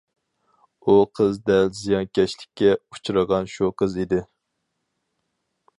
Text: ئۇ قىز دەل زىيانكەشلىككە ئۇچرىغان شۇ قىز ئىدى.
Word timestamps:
ئۇ 0.91 0.95
قىز 1.19 1.37
دەل 1.49 1.69
زىيانكەشلىككە 1.81 2.73
ئۇچرىغان 2.79 3.53
شۇ 3.57 3.71
قىز 3.83 3.99
ئىدى. 4.05 4.23